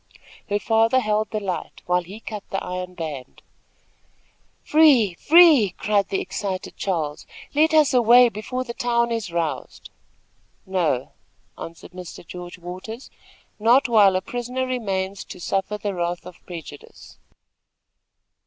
[0.49, 3.43] Her father held the light, while he cut the iron band.
[4.63, 5.13] "Free!
[5.13, 7.27] free!" cried the excited Charles.
[7.53, 9.91] "Let us away before the town is roused!"
[10.65, 11.11] "No,"
[11.55, 12.25] answered Mr.
[12.25, 13.11] George Waters;
[13.59, 17.19] "not while a prisoner remains to suffer the wrath of prejudice."